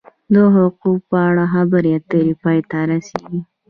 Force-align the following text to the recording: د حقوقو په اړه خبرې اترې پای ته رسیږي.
د 0.33 0.35
حقوقو 0.55 0.91
په 1.09 1.17
اړه 1.29 1.43
خبرې 1.53 1.89
اترې 1.97 2.31
پای 2.41 2.59
ته 2.69 2.79
رسیږي. 2.89 3.39